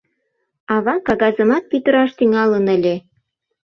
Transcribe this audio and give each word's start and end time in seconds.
Ава 0.75 0.95
кагазымат 1.07 1.63
пӱтыраш 1.69 2.11
тӱҥалын 2.17 2.65
ыле. 2.75 2.95